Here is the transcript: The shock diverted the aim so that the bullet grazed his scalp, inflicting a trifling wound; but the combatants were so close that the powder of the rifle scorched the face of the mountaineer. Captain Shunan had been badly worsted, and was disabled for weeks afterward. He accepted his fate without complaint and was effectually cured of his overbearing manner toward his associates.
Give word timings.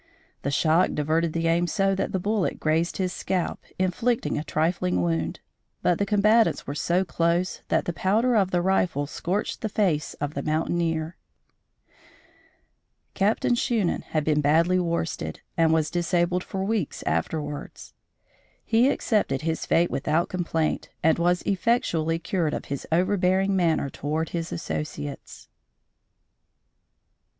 The 0.41 0.49
shock 0.49 0.93
diverted 0.95 1.31
the 1.31 1.45
aim 1.47 1.67
so 1.67 1.93
that 1.93 2.11
the 2.11 2.17
bullet 2.17 2.59
grazed 2.59 2.97
his 2.97 3.13
scalp, 3.13 3.63
inflicting 3.77 4.35
a 4.35 4.43
trifling 4.43 5.03
wound; 5.03 5.41
but 5.83 5.99
the 5.99 6.07
combatants 6.07 6.65
were 6.65 6.73
so 6.73 7.05
close 7.05 7.61
that 7.67 7.85
the 7.85 7.93
powder 7.93 8.33
of 8.33 8.49
the 8.49 8.63
rifle 8.63 9.05
scorched 9.05 9.61
the 9.61 9.69
face 9.69 10.15
of 10.15 10.33
the 10.33 10.41
mountaineer. 10.41 11.17
Captain 13.13 13.53
Shunan 13.53 14.01
had 14.05 14.23
been 14.25 14.41
badly 14.41 14.79
worsted, 14.79 15.41
and 15.55 15.71
was 15.71 15.91
disabled 15.91 16.43
for 16.43 16.63
weeks 16.63 17.03
afterward. 17.05 17.73
He 18.65 18.89
accepted 18.89 19.43
his 19.43 19.67
fate 19.67 19.91
without 19.91 20.29
complaint 20.29 20.89
and 21.03 21.19
was 21.19 21.43
effectually 21.43 22.17
cured 22.17 22.55
of 22.55 22.65
his 22.73 22.87
overbearing 22.91 23.55
manner 23.55 23.91
toward 23.91 24.29
his 24.29 24.51
associates. 24.51 25.47